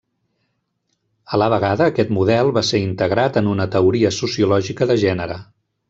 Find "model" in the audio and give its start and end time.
2.17-2.51